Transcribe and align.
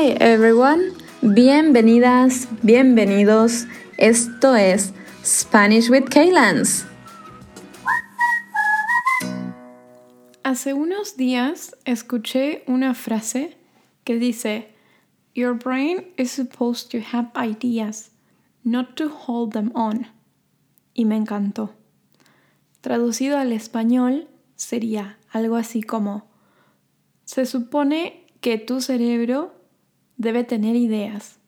Hi 0.00 0.16
everyone, 0.18 0.94
bienvenidas, 1.20 2.48
bienvenidos. 2.62 3.66
Esto 3.98 4.56
es 4.56 4.94
Spanish 5.22 5.90
with 5.90 6.08
Kaylans. 6.08 6.86
Hace 10.42 10.72
unos 10.72 11.18
días 11.18 11.76
escuché 11.84 12.64
una 12.66 12.94
frase 12.94 13.58
que 14.04 14.18
dice, 14.18 14.74
Your 15.34 15.52
brain 15.52 16.06
is 16.16 16.32
supposed 16.32 16.90
to 16.92 17.00
have 17.00 17.30
ideas, 17.36 18.10
not 18.64 18.96
to 18.96 19.10
hold 19.10 19.52
them 19.52 19.70
on. 19.74 20.06
Y 20.94 21.04
me 21.04 21.16
encantó. 21.16 21.74
Traducido 22.80 23.36
al 23.36 23.52
español 23.52 24.28
sería 24.56 25.18
algo 25.30 25.56
así 25.56 25.82
como, 25.82 26.26
se 27.26 27.44
supone 27.44 28.24
que 28.40 28.56
tu 28.56 28.80
cerebro 28.80 29.59
debe 30.20 30.44
tener 30.44 30.76
ideas, 30.76 31.38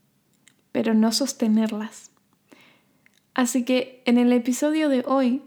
pero 0.72 0.94
no 0.94 1.12
sostenerlas. 1.12 2.10
Así 3.34 3.66
que 3.66 4.02
en 4.06 4.16
el 4.16 4.32
episodio 4.32 4.88
de 4.88 5.04
hoy 5.06 5.42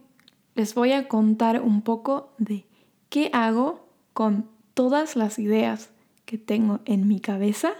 les 0.53 0.75
voy 0.75 0.91
a 0.91 1.07
contar 1.07 1.59
un 1.59 1.81
poco 1.81 2.35
de 2.37 2.65
qué 3.09 3.31
hago 3.33 3.89
con 4.13 4.47
todas 4.75 5.15
las 5.15 5.39
ideas 5.39 5.89
que 6.25 6.37
tengo 6.37 6.81
en 6.85 7.07
mi 7.07 7.19
cabeza, 7.19 7.73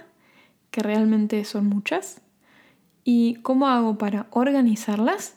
que 0.72 0.82
realmente 0.82 1.46
son 1.46 1.68
muchas, 1.68 2.22
y 3.04 3.36
cómo 3.44 3.68
hago 3.68 4.00
para 4.00 4.26
organizarlas 4.32 5.36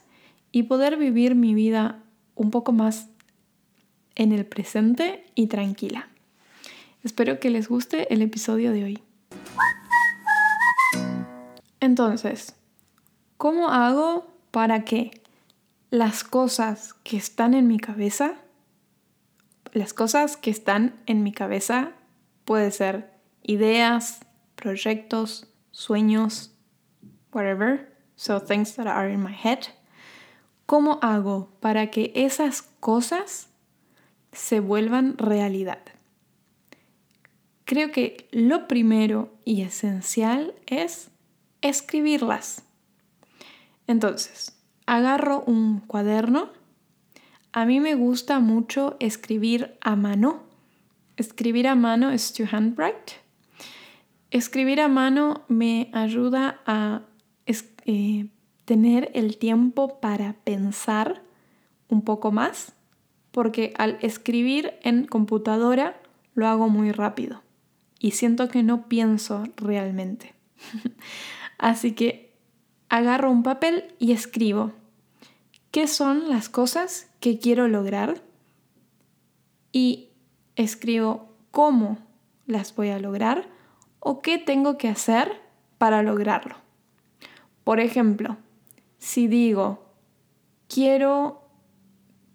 y 0.51 0.63
poder 0.63 0.97
vivir 0.97 1.35
mi 1.35 1.53
vida 1.53 2.01
un 2.33 2.49
poco 2.49 2.71
más 2.71 3.09
en 4.15 4.31
el 4.31 4.47
presente 4.47 5.23
y 5.35 5.47
tranquila. 5.47 6.09
Espero 7.03 7.39
que 7.39 7.51
les 7.51 7.69
guste 7.69 8.11
el 8.11 8.23
episodio 8.23 8.71
de 8.71 8.83
hoy. 8.85 9.03
Entonces, 11.89 12.55
¿cómo 13.37 13.69
hago 13.69 14.31
para 14.51 14.85
que 14.85 15.23
las 15.89 16.23
cosas 16.23 16.93
que 17.03 17.17
están 17.17 17.55
en 17.55 17.65
mi 17.65 17.79
cabeza, 17.79 18.35
las 19.71 19.95
cosas 19.95 20.37
que 20.37 20.51
están 20.51 21.01
en 21.07 21.23
mi 21.23 21.31
cabeza, 21.31 21.93
puede 22.45 22.69
ser 22.69 23.11
ideas, 23.41 24.19
proyectos, 24.55 25.47
sueños, 25.71 26.51
whatever, 27.33 27.91
so 28.15 28.39
things 28.39 28.75
that 28.75 28.85
are 28.85 29.11
in 29.11 29.23
my 29.23 29.33
head, 29.33 29.61
¿cómo 30.67 30.99
hago 31.01 31.49
para 31.59 31.89
que 31.89 32.11
esas 32.13 32.61
cosas 32.61 33.47
se 34.31 34.59
vuelvan 34.59 35.17
realidad? 35.17 35.81
Creo 37.65 37.91
que 37.91 38.27
lo 38.31 38.67
primero 38.67 39.33
y 39.43 39.63
esencial 39.63 40.53
es 40.67 41.09
escribirlas. 41.61 42.63
Entonces, 43.87 44.57
agarro 44.85 45.43
un 45.45 45.79
cuaderno. 45.81 46.49
A 47.51 47.65
mí 47.65 47.79
me 47.79 47.95
gusta 47.95 48.39
mucho 48.39 48.95
escribir 48.99 49.77
a 49.81 49.95
mano. 49.95 50.43
Escribir 51.17 51.67
a 51.67 51.75
mano 51.75 52.11
es 52.11 52.33
to 52.33 52.43
handwrite. 52.51 53.13
Escribir 54.31 54.79
a 54.81 54.87
mano 54.87 55.43
me 55.47 55.89
ayuda 55.93 56.61
a 56.65 57.01
eh, 57.85 58.27
tener 58.65 59.09
el 59.15 59.37
tiempo 59.37 59.99
para 59.99 60.33
pensar 60.43 61.23
un 61.87 62.03
poco 62.03 62.31
más, 62.31 62.73
porque 63.31 63.73
al 63.79 63.97
escribir 64.01 64.75
en 64.83 65.05
computadora 65.05 65.99
lo 66.35 66.47
hago 66.47 66.69
muy 66.69 66.91
rápido 66.91 67.41
y 67.99 68.11
siento 68.11 68.47
que 68.47 68.61
no 68.63 68.87
pienso 68.87 69.43
realmente. 69.57 70.35
Así 71.59 71.91
que 71.91 72.33
agarro 72.87 73.29
un 73.29 73.43
papel 73.43 73.93
y 73.99 74.13
escribo 74.13 74.71
qué 75.71 75.87
son 75.87 76.29
las 76.29 76.49
cosas 76.49 77.11
que 77.19 77.37
quiero 77.37 77.67
lograr 77.67 78.21
y 79.71 80.09
escribo 80.55 81.29
cómo 81.51 81.99
las 82.47 82.75
voy 82.75 82.89
a 82.89 82.99
lograr 82.99 83.47
o 83.99 84.21
qué 84.21 84.37
tengo 84.37 84.77
que 84.77 84.87
hacer 84.87 85.41
para 85.77 86.01
lograrlo. 86.01 86.55
Por 87.63 87.79
ejemplo, 87.79 88.37
si 88.97 89.27
digo, 89.27 89.85
quiero 90.67 91.43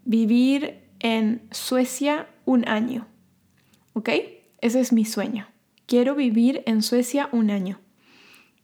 vivir 0.05 0.83
en 1.01 1.49
Suecia 1.51 2.29
un 2.45 2.69
año, 2.69 3.07
¿ok? 3.95 4.11
Ese 4.61 4.81
es 4.81 4.93
mi 4.93 5.05
sueño. 5.05 5.49
Quiero 5.87 6.15
vivir 6.15 6.63
en 6.67 6.83
Suecia 6.83 7.29
un 7.33 7.51
año. 7.51 7.81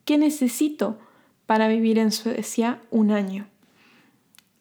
¿Qué 0.04 0.18
necesito 0.18 0.98
para 1.46 1.68
vivir 1.68 1.98
en 1.98 2.12
Suecia 2.12 2.80
un 2.90 3.10
año? 3.10 3.46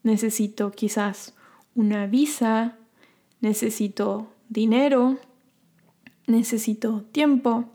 Necesito 0.03 0.72
quizás 0.72 1.35
una 1.75 2.07
visa, 2.07 2.77
necesito 3.41 4.31
dinero, 4.50 5.17
necesito 6.27 7.03
tiempo. 7.11 7.66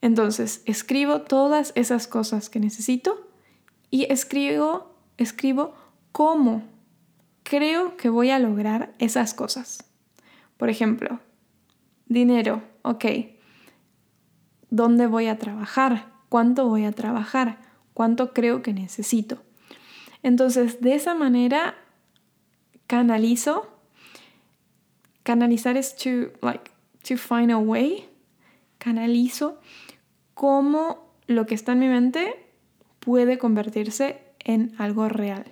Entonces, 0.00 0.62
escribo 0.64 1.22
todas 1.22 1.72
esas 1.74 2.06
cosas 2.06 2.50
que 2.50 2.60
necesito 2.60 3.28
y 3.90 4.10
escribo, 4.12 4.94
escribo 5.16 5.74
cómo 6.12 6.64
creo 7.42 7.96
que 7.96 8.08
voy 8.08 8.30
a 8.30 8.38
lograr 8.38 8.94
esas 8.98 9.34
cosas. 9.34 9.84
Por 10.56 10.70
ejemplo, 10.70 11.20
dinero, 12.06 12.62
ok 12.82 13.04
dónde 14.70 15.06
voy 15.06 15.26
a 15.26 15.38
trabajar, 15.38 16.12
cuánto 16.36 16.68
voy 16.68 16.84
a 16.84 16.92
trabajar, 16.92 17.56
cuánto 17.94 18.34
creo 18.34 18.60
que 18.60 18.74
necesito. 18.74 19.42
Entonces, 20.22 20.82
de 20.82 20.94
esa 20.94 21.14
manera 21.14 21.76
canalizo. 22.86 23.66
Canalizar 25.22 25.78
es 25.78 25.96
to 25.96 26.36
like 26.42 26.70
to 27.08 27.16
find 27.16 27.50
a 27.50 27.56
way. 27.56 28.06
Canalizo 28.76 29.62
cómo 30.34 31.10
lo 31.26 31.46
que 31.46 31.54
está 31.54 31.72
en 31.72 31.78
mi 31.78 31.88
mente 31.88 32.34
puede 33.00 33.38
convertirse 33.38 34.20
en 34.40 34.74
algo 34.76 35.08
real. 35.08 35.46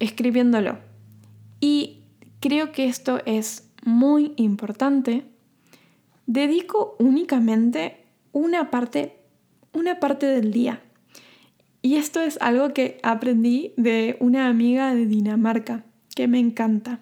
Escribiéndolo. 0.00 0.80
Y 1.60 2.02
creo 2.40 2.72
que 2.72 2.88
esto 2.88 3.22
es 3.24 3.70
muy 3.86 4.34
importante 4.36 5.24
dedico 6.26 6.94
únicamente 6.98 8.03
una 8.34 8.70
parte, 8.70 9.16
una 9.72 9.98
parte 10.00 10.26
del 10.26 10.52
día. 10.52 10.82
Y 11.80 11.96
esto 11.96 12.20
es 12.20 12.36
algo 12.42 12.74
que 12.74 12.98
aprendí 13.02 13.72
de 13.76 14.16
una 14.20 14.48
amiga 14.48 14.94
de 14.94 15.06
Dinamarca, 15.06 15.84
que 16.14 16.28
me 16.28 16.38
encanta, 16.38 17.00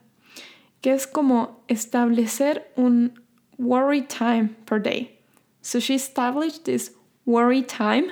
que 0.80 0.92
es 0.92 1.06
como 1.08 1.64
establecer 1.68 2.70
un 2.76 3.20
worry 3.58 4.02
time 4.02 4.50
per 4.66 4.80
day. 4.80 5.18
So 5.62 5.78
she 5.78 5.94
established 5.94 6.64
this 6.64 6.92
worry 7.24 7.62
time. 7.62 8.06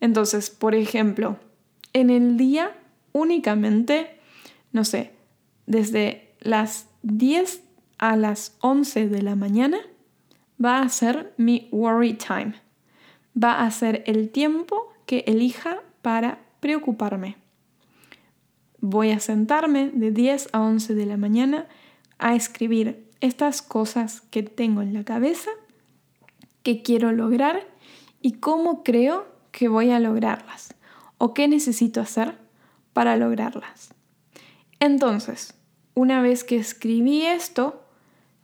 Entonces, 0.00 0.50
por 0.50 0.74
ejemplo, 0.74 1.38
en 1.92 2.10
el 2.10 2.36
día 2.36 2.76
únicamente, 3.12 4.20
no 4.72 4.84
sé, 4.84 5.12
desde 5.66 6.34
las 6.40 6.88
10 7.02 7.62
a 7.98 8.16
las 8.16 8.56
11 8.60 9.08
de 9.08 9.22
la 9.22 9.36
mañana, 9.36 9.78
va 10.62 10.80
a 10.80 10.88
ser 10.88 11.34
mi 11.36 11.68
worry 11.72 12.14
time. 12.14 12.54
Va 13.40 13.62
a 13.62 13.70
ser 13.70 14.02
el 14.06 14.30
tiempo 14.30 14.92
que 15.06 15.24
elija 15.26 15.78
para 16.02 16.40
preocuparme. 16.60 17.36
Voy 18.80 19.10
a 19.10 19.20
sentarme 19.20 19.90
de 19.92 20.10
10 20.10 20.50
a 20.52 20.60
11 20.60 20.94
de 20.94 21.06
la 21.06 21.16
mañana 21.16 21.66
a 22.18 22.34
escribir 22.34 23.06
estas 23.20 23.62
cosas 23.62 24.20
que 24.30 24.42
tengo 24.42 24.82
en 24.82 24.94
la 24.94 25.04
cabeza, 25.04 25.50
que 26.62 26.82
quiero 26.82 27.12
lograr 27.12 27.66
y 28.20 28.32
cómo 28.32 28.82
creo 28.82 29.26
que 29.52 29.68
voy 29.68 29.90
a 29.90 30.00
lograrlas 30.00 30.74
o 31.18 31.34
qué 31.34 31.48
necesito 31.48 32.00
hacer 32.00 32.38
para 32.92 33.16
lograrlas. 33.16 33.94
Entonces, 34.80 35.54
una 35.94 36.20
vez 36.20 36.44
que 36.44 36.56
escribí 36.56 37.22
esto, 37.22 37.82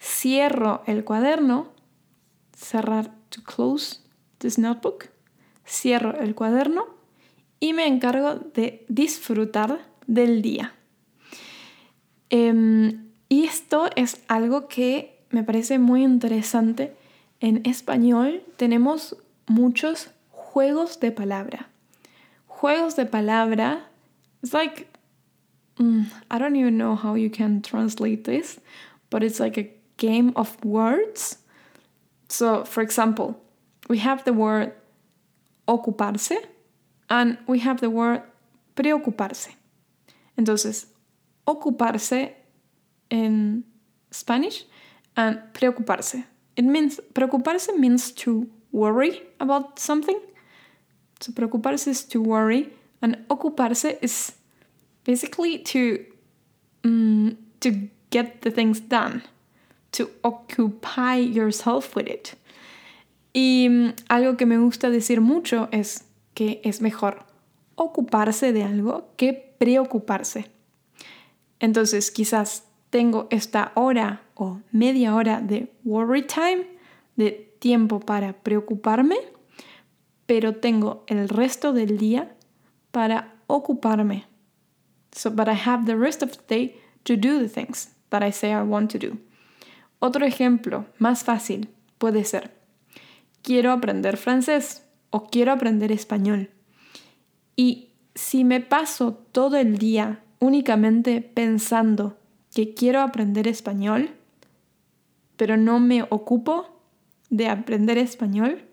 cierro 0.01 0.83
el 0.87 1.05
cuaderno 1.05 1.69
cerrar, 2.63 3.11
to 3.31 3.43
close 3.43 4.01
this 4.39 4.59
notebook, 4.59 5.11
cierro 5.67 6.19
el 6.19 6.35
cuaderno 6.35 6.87
y 7.61 7.73
me 7.73 7.87
encargo 7.87 8.35
de 8.55 8.85
disfrutar 8.89 9.81
del 10.07 10.43
día. 10.43 10.73
Em, 12.31 13.11
y 13.29 13.45
esto 13.45 13.91
es 13.97 14.23
algo 14.29 14.69
que 14.69 15.25
me 15.31 15.43
parece 15.43 15.79
muy 15.79 16.03
interesante. 16.03 16.95
En 17.41 17.63
español 17.65 18.43
tenemos 18.57 19.17
muchos 19.47 20.11
juegos 20.31 21.01
de 21.01 21.13
palabra. 21.13 21.69
Juegos 22.47 22.97
de 22.97 23.07
palabra, 23.07 23.89
it's 24.43 24.53
like, 24.53 24.87
mm, 25.79 26.05
I 26.31 26.39
don't 26.39 26.57
even 26.57 26.77
know 26.77 26.97
how 26.97 27.17
you 27.17 27.31
can 27.31 27.63
translate 27.63 28.25
this, 28.25 28.61
but 29.11 29.23
it's 29.23 29.41
like 29.41 29.59
a 29.59 29.71
game 29.97 30.33
of 30.37 30.57
words 30.65 31.42
So, 32.33 32.65
for 32.65 32.81
example, 32.81 33.39
we 33.91 33.99
have 33.99 34.25
the 34.25 34.33
word 34.33 34.73
ocuparse 35.69 36.33
and 37.11 37.37
we 37.47 37.59
have 37.59 37.83
the 37.83 37.91
word 37.91 38.23
preocuparse. 38.75 39.49
Entonces, 40.39 40.87
ocuparse 41.47 42.33
in 43.11 43.65
Spanish 44.11 44.65
and 45.15 45.43
preocuparse. 45.53 46.25
It 46.57 46.65
means 46.65 47.01
preocuparse 47.13 47.69
means 47.77 48.11
to 48.13 48.49
worry 48.73 49.23
about 49.39 49.79
something. 49.79 50.19
So 51.21 51.33
preocuparse 51.33 51.87
is 51.87 52.03
to 52.05 52.23
worry, 52.23 52.71
and 53.03 53.17
ocuparse 53.29 53.99
is 54.01 54.33
basically 55.05 55.59
to 55.59 56.05
um, 56.83 57.37
to 57.61 57.91
get 58.09 58.41
the 58.41 58.51
things 58.51 58.81
done, 58.81 59.23
to 59.93 60.11
occupy 60.23 61.17
yourself 61.17 61.95
with 61.97 62.09
it. 62.09 62.35
Y 63.33 63.67
um, 63.69 63.93
algo 64.09 64.37
que 64.37 64.47
me 64.47 64.59
gusta 64.59 64.91
decir 64.91 65.21
mucho 65.21 65.69
es 65.73 66.05
que 66.35 66.61
es 66.65 66.81
mejor 66.81 67.25
ocuparse 67.77 68.53
de 68.53 68.65
algo 68.65 69.09
que 69.17 69.33
preocuparse. 69.59 70.47
Entonces, 71.61 72.11
quizás 72.11 72.65
tengo 72.91 73.29
esta 73.31 73.73
hora 73.75 74.23
o 74.35 74.61
media 74.73 75.15
hora 75.15 75.41
de 75.41 75.73
worry 75.85 76.23
time, 76.27 76.67
de 77.17 77.55
tiempo 77.59 78.01
para 78.01 78.33
preocuparme, 78.33 79.17
pero 80.27 80.57
tengo 80.57 81.05
el 81.07 81.29
resto 81.29 81.73
del 81.73 81.99
día 81.99 82.35
para 82.91 83.35
ocuparme. 83.47 84.27
So, 85.15 85.31
but 85.31 85.49
I 85.49 85.55
have 85.55 85.87
the 85.87 85.97
rest 85.97 86.23
of 86.23 86.33
the 86.33 86.43
day 86.49 86.77
to 87.05 87.17
do 87.17 87.39
the 87.39 87.49
things 87.49 87.91
that 88.11 88.23
I 88.23 88.33
say 88.33 88.53
I 88.53 88.63
want 88.63 88.91
to 88.93 88.99
do. 88.99 89.19
Otro 90.05 90.27
ejemplo 90.27 90.87
más 90.99 91.23
fácil 91.23 91.69
puede 91.99 92.25
ser, 92.25 92.51
quiero 93.41 93.71
aprender 93.71 94.17
francés 94.17 94.85
o 95.11 95.29
quiero 95.29 95.53
aprender 95.53 95.93
español. 95.93 96.51
Y 97.55 97.91
si 98.17 98.43
me 98.43 98.59
paso 98.59 99.13
todo 99.31 99.59
el 99.59 99.79
día 99.79 100.25
únicamente 100.41 101.21
pensando 101.21 102.19
que 102.53 102.75
quiero 102.75 103.01
aprender 103.01 103.47
español, 103.47 104.11
pero 105.37 105.57
no 105.57 105.79
me 105.79 106.03
ocupo 106.03 106.83
de 107.31 107.47
aprender 107.47 107.97
español, 107.97 108.65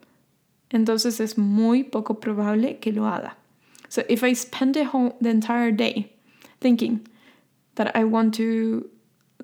entonces 0.72 1.20
es 1.20 1.38
muy 1.38 1.84
poco 1.84 2.20
probable 2.20 2.80
que 2.80 2.92
lo 2.92 3.06
haga. 3.06 3.38
So 3.88 4.02
if 4.10 4.24
I 4.24 4.34
spend 4.34 4.74
the 4.74 4.90
the 5.22 5.30
entire 5.30 5.72
day 5.72 6.12
thinking 6.58 7.08
that 7.75 7.96
I 7.96 8.04
want 8.04 8.36
to 8.38 8.90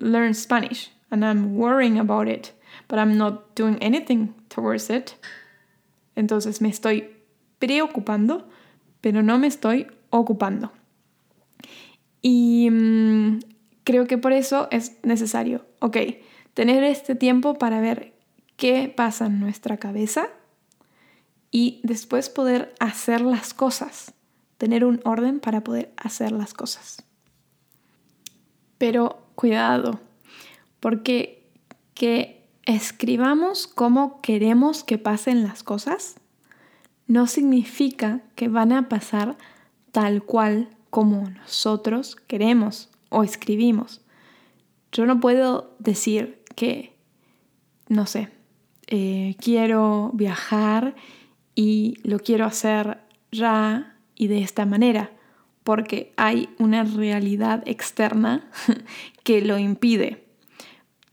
learn 0.00 0.34
Spanish 0.34 0.90
and 1.10 1.24
I'm 1.24 1.56
worrying 1.56 1.98
about 1.98 2.28
it, 2.28 2.52
but 2.88 2.98
I'm 2.98 3.16
not 3.16 3.54
doing 3.54 3.78
anything 3.80 4.34
towards 4.48 4.90
it, 4.90 5.16
entonces 6.14 6.60
me 6.60 6.68
estoy 6.68 7.10
preocupando, 7.58 8.48
pero 9.00 9.22
no 9.22 9.38
me 9.38 9.46
estoy 9.46 9.86
ocupando. 10.10 10.72
Y 12.22 12.68
mmm, 12.70 13.40
creo 13.84 14.06
que 14.06 14.18
por 14.18 14.32
eso 14.32 14.68
es 14.70 14.98
necesario, 15.04 15.66
ok, 15.80 15.96
tener 16.54 16.82
este 16.82 17.14
tiempo 17.14 17.54
para 17.54 17.80
ver 17.80 18.14
qué 18.56 18.92
pasa 18.94 19.26
en 19.26 19.40
nuestra 19.40 19.76
cabeza 19.76 20.28
y 21.50 21.80
después 21.84 22.28
poder 22.28 22.74
hacer 22.80 23.20
las 23.20 23.54
cosas, 23.54 24.14
tener 24.58 24.84
un 24.84 25.00
orden 25.04 25.38
para 25.38 25.62
poder 25.62 25.92
hacer 25.96 26.32
las 26.32 26.54
cosas. 26.54 27.04
Pero 28.78 29.22
cuidado, 29.34 30.00
porque 30.86 31.42
que 31.94 32.46
escribamos 32.64 33.66
cómo 33.66 34.20
queremos 34.20 34.84
que 34.84 34.98
pasen 34.98 35.42
las 35.42 35.64
cosas 35.64 36.14
no 37.08 37.26
significa 37.26 38.22
que 38.36 38.46
van 38.46 38.70
a 38.70 38.88
pasar 38.88 39.36
tal 39.90 40.22
cual 40.22 40.68
como 40.90 41.28
nosotros 41.28 42.14
queremos 42.28 42.88
o 43.08 43.24
escribimos. 43.24 44.00
Yo 44.92 45.06
no 45.06 45.18
puedo 45.18 45.74
decir 45.80 46.40
que, 46.54 46.94
no 47.88 48.06
sé, 48.06 48.28
eh, 48.86 49.34
quiero 49.40 50.12
viajar 50.14 50.94
y 51.56 51.98
lo 52.04 52.20
quiero 52.20 52.44
hacer 52.44 52.98
ya 53.32 53.96
y 54.14 54.28
de 54.28 54.38
esta 54.38 54.66
manera, 54.66 55.10
porque 55.64 56.12
hay 56.16 56.48
una 56.60 56.84
realidad 56.84 57.64
externa 57.66 58.48
que 59.24 59.42
lo 59.42 59.58
impide. 59.58 60.25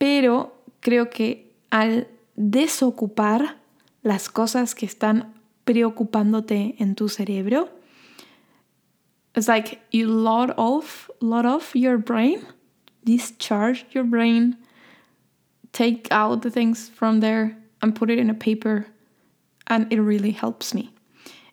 Pero 0.04 0.54
creo 0.82 1.10
que 1.10 1.56
al 1.70 2.10
desocupar 2.36 3.62
las 4.02 4.28
cosas 4.28 4.76
que 4.76 4.86
están 4.86 5.34
preocupándote 5.64 6.76
en 6.80 6.96
tu 6.96 7.08
cerebro, 7.08 7.70
It's 9.34 9.48
like 9.48 9.80
you 9.92 10.10
load 10.10 10.54
off, 10.58 11.10
load 11.22 11.46
off 11.46 11.74
your 11.74 11.98
brain, 11.98 12.42
discharge 13.06 13.86
your 13.94 14.04
brain, 14.04 14.58
take 15.72 16.12
out 16.12 16.42
the 16.42 16.52
things 16.52 16.90
from 16.90 17.22
there 17.22 17.56
and 17.82 17.96
put 17.96 18.10
it 18.10 18.20
in 18.20 18.30
a 18.30 18.34
paper, 18.34 18.88
and 19.68 19.90
it 19.90 20.02
really 20.02 20.32
helps 20.32 20.74
me. 20.74 20.94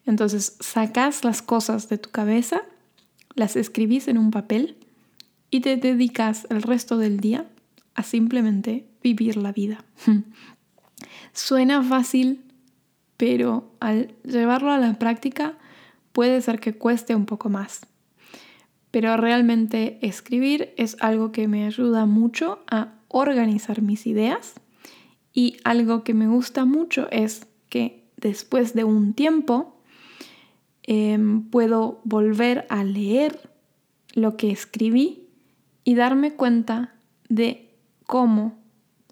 Entonces 0.06 0.56
sacas 0.58 1.23
las 1.23 1.41
cosas 1.41 1.88
de 1.88 1.99
tu 1.99 2.11
cabeza, 2.11 2.62
las 3.37 3.55
escribís 3.55 4.08
en 4.08 4.19
un 4.19 4.32
papel 4.32 4.76
y 5.52 5.61
te 5.61 5.76
dedicas 5.76 6.49
el 6.50 6.62
resto 6.62 6.99
del 6.99 7.19
día 7.19 7.47
simplemente 8.02 8.87
vivir 9.02 9.37
la 9.37 9.52
vida. 9.52 9.85
Suena 11.32 11.82
fácil, 11.82 12.43
pero 13.17 13.73
al 13.81 14.14
llevarlo 14.25 14.70
a 14.70 14.79
la 14.79 14.99
práctica 14.99 15.58
puede 16.12 16.41
ser 16.41 16.61
que 16.61 16.75
cueste 16.75 17.14
un 17.14 17.26
poco 17.26 17.49
más. 17.49 17.87
Pero 18.91 19.17
realmente 19.17 19.99
escribir 20.02 20.75
es 20.76 20.97
algo 21.00 21.31
que 21.31 21.47
me 21.47 21.64
ayuda 21.64 22.06
mucho 22.06 22.61
a 22.70 22.94
organizar 23.08 23.82
mis 23.82 24.06
ideas 24.06 24.55
y 25.32 25.58
algo 25.64 26.02
que 26.02 26.14
me 26.14 26.26
gusta 26.26 26.64
mucho 26.64 27.08
es 27.11 27.47
que 27.69 28.05
después 28.17 28.75
de 28.75 28.85
un 28.85 29.14
tiempo 29.14 29.81
em, 30.82 31.44
puedo 31.50 32.00
volver 32.05 32.67
a 32.69 32.82
leer 32.85 33.50
lo 34.14 34.37
que 34.37 34.50
escribí 34.50 35.29
y 35.85 35.94
darme 35.94 36.32
cuenta 36.32 36.94
de 37.29 37.69
cómo 38.10 38.58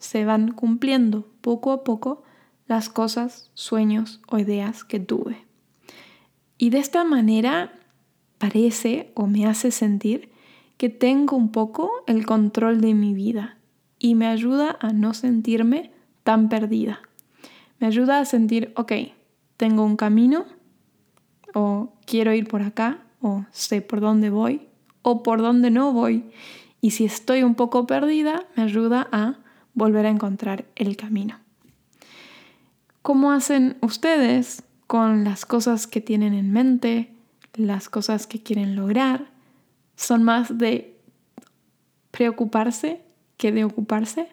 se 0.01 0.25
van 0.25 0.51
cumpliendo 0.51 1.25
poco 1.41 1.71
a 1.71 1.85
poco 1.85 2.25
las 2.67 2.89
cosas, 2.89 3.53
sueños 3.55 4.21
o 4.27 4.39
ideas 4.39 4.83
que 4.83 4.99
tuve. 4.99 5.47
Y 6.59 6.71
de 6.71 6.79
esta 6.79 7.05
manera 7.05 7.73
parece 8.39 9.13
o 9.15 9.29
me 9.29 9.47
hace 9.47 9.71
sentir 9.71 10.31
que 10.79 10.89
tengo 10.89 11.37
un 11.37 11.53
poco 11.53 11.93
el 12.09 12.27
control 12.27 12.81
de 12.81 12.95
mi 12.95 13.15
vida 13.15 13.59
y 14.01 14.17
me 14.17 14.27
ayuda 14.27 14.77
a 14.81 14.93
no 14.93 15.15
sentirme 15.15 15.93
tan 16.25 16.49
perdida. 16.49 16.99
Me 17.79 17.87
ayuda 17.87 18.19
a 18.19 18.25
sentir, 18.25 18.73
ok, 18.75 18.93
tengo 19.57 19.85
un 19.85 19.95
camino 19.95 20.45
o 21.55 21.93
quiero 22.05 22.35
ir 22.35 22.49
por 22.49 22.63
acá 22.63 23.07
o 23.21 23.45
sé 23.53 23.81
por 23.81 24.01
dónde 24.01 24.31
voy 24.31 24.67
o 25.03 25.23
por 25.23 25.41
dónde 25.41 25.71
no 25.71 25.93
voy. 25.93 26.25
Y 26.81 26.93
si 26.93 27.05
estoy 27.05 27.43
un 27.43 27.55
poco 27.55 27.87
perdida, 27.87 28.47
me 28.57 28.63
ayuda 28.63 29.09
a 29.13 29.37
volver 29.75 30.07
a 30.07 30.11
encontrar 30.11 30.65
el 30.77 30.97
camino. 30.97 31.39
¿Cómo 33.03 33.33
hacen 33.33 33.77
ustedes 33.81 34.63
con 34.89 35.23
las 35.23 35.45
cosas 35.45 35.87
que 35.87 36.01
tienen 36.01 36.33
en 36.33 36.51
mente, 36.51 37.11
las 37.55 37.91
cosas 37.91 38.27
que 38.27 38.43
quieren 38.43 38.75
lograr. 38.75 39.27
Son 39.97 40.25
más 40.25 40.57
de 40.57 40.97
preocuparse 42.11 43.03
que 43.37 43.53
de 43.53 43.65
ocuparse. 43.65 44.29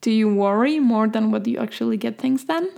Do 0.00 0.12
you 0.12 0.28
worry 0.28 0.80
more 0.80 1.10
than 1.10 1.32
what 1.32 1.42
you 1.42 1.60
actually 1.60 1.98
get 2.00 2.14
things 2.14 2.46
done? 2.46 2.68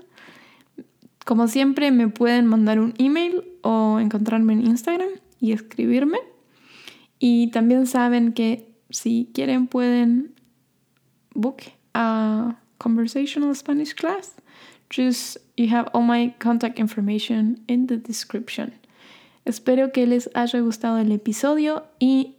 Como 1.26 1.46
siempre, 1.46 1.90
me 1.90 2.08
pueden 2.08 2.46
mandar 2.46 2.80
un 2.80 2.94
email 2.96 3.44
o 3.62 4.00
encontrarme 4.00 4.54
en 4.54 4.66
Instagram 4.66 5.10
y 5.40 5.52
escribirme. 5.52 6.18
Y 7.18 7.50
también 7.50 7.86
saben 7.86 8.32
que 8.32 8.69
si 8.90 9.30
quieren 9.32 9.66
pueden 9.66 10.34
book 11.34 11.62
a 11.94 12.56
conversational 12.78 13.54
Spanish 13.54 13.94
class 13.94 14.34
Just 14.90 15.38
you 15.56 15.68
have 15.68 15.88
all 15.94 16.02
my 16.02 16.34
contact 16.40 16.78
information 16.78 17.62
in 17.68 17.86
the 17.86 17.96
description. 17.96 18.74
Espero 19.46 19.92
que 19.92 20.04
les 20.06 20.28
haya 20.34 20.60
gustado 20.60 20.98
el 20.98 21.12
episodio 21.12 21.86
y 22.00 22.34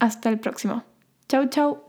hasta 0.00 0.30
el 0.30 0.38
próximo. 0.38 0.84
Chau, 1.28 1.48
chau. 1.48 1.82